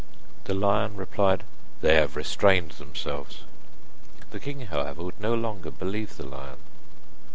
The 0.45 0.55
lion 0.55 0.95
replied: 0.95 1.43
'They 1.81 1.93
have 1.93 2.15
restrained 2.15 2.71
themselves.' 2.71 3.43
The 4.31 4.39
king, 4.39 4.61
however, 4.61 5.03
would 5.03 5.19
no 5.19 5.35
longer 5.35 5.69
believe 5.69 6.17
the 6.17 6.25
lion. 6.25 6.57